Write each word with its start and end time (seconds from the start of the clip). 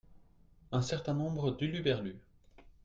Un 0.71 0.81
certains 0.81 1.13
nombre 1.13 1.51
d'huluberlus. 1.51 2.17